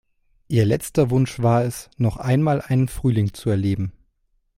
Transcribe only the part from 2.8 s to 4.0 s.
Frühling zu erleben.